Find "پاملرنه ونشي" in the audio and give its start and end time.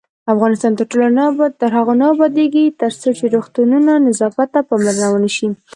4.69-5.47